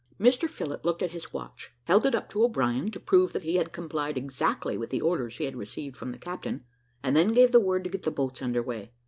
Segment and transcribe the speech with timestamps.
[0.19, 3.57] Mr Phillott looked at his watch, held it up to O'Brien, to prove that he
[3.57, 6.65] had complied exactly with the orders he had received from the captain,
[7.03, 8.91] and then gave the word to get the boats under weigh.